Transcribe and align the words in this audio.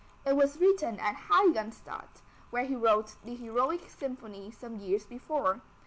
It 0.25 0.35
was 0.35 0.57
written 0.57 0.99
at 0.99 1.29
Heiligenstadt, 1.29 2.23
where 2.49 2.63
he 2.65 2.75
wrote 2.75 3.17
the 3.23 3.35
Heroic 3.35 3.87
Symphony 3.87 4.49
some 4.49 4.77
years 4.77 5.05
before. 5.05 5.61